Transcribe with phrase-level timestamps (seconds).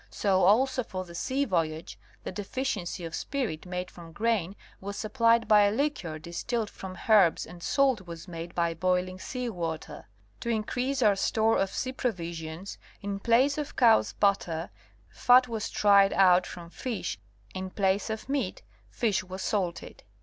[0.09, 5.47] So also for the sea voyage, the deficiency of spirit made from grain was supplied
[5.47, 10.07] by a liquor distilled from herbs, and salt was made by boiling sea water.
[10.39, 14.71] To increase our store of sea provisions, in place of cow's butter,
[15.11, 17.19] fat was tried out from fish,
[17.53, 20.03] in place of meat fish was salted.